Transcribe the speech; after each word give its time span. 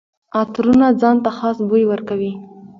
عطرونه 0.39 0.87
ځان 1.01 1.17
ته 1.23 1.29
خاص 1.37 1.57
بوی 1.69 1.83
ورکوي. 1.87 2.31